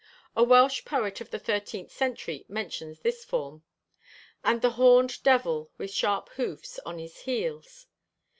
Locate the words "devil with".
5.21-5.91